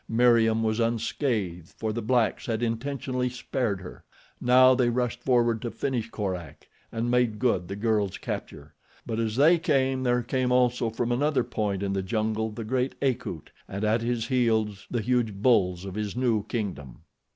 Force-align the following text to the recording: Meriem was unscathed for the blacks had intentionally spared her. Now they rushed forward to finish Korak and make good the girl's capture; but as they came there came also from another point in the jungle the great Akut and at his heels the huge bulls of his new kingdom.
Meriem 0.09 0.63
was 0.63 0.79
unscathed 0.79 1.75
for 1.77 1.93
the 1.93 2.01
blacks 2.01 2.47
had 2.47 2.63
intentionally 2.63 3.29
spared 3.29 3.81
her. 3.81 4.03
Now 4.41 4.73
they 4.73 4.89
rushed 4.89 5.21
forward 5.23 5.61
to 5.61 5.69
finish 5.69 6.09
Korak 6.09 6.67
and 6.91 7.11
make 7.11 7.37
good 7.37 7.67
the 7.67 7.75
girl's 7.75 8.17
capture; 8.17 8.73
but 9.05 9.19
as 9.19 9.35
they 9.35 9.59
came 9.59 10.01
there 10.01 10.23
came 10.23 10.51
also 10.51 10.89
from 10.89 11.11
another 11.11 11.43
point 11.43 11.83
in 11.83 11.93
the 11.93 12.01
jungle 12.01 12.49
the 12.49 12.63
great 12.63 12.95
Akut 13.03 13.51
and 13.67 13.83
at 13.83 14.01
his 14.01 14.25
heels 14.29 14.87
the 14.89 15.01
huge 15.01 15.35
bulls 15.35 15.85
of 15.85 15.93
his 15.93 16.15
new 16.15 16.47
kingdom. 16.47 17.03